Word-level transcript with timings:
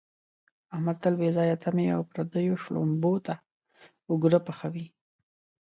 احمد 0.73 0.97
تل 1.03 1.13
بې 1.19 1.29
ځایه 1.37 1.55
تمې 1.63 1.85
او 1.95 2.01
پردیو 2.11 2.59
شړومبو 2.63 3.13
ته 3.25 3.35
اوګره 4.09 4.39
پحوي. 4.47 4.85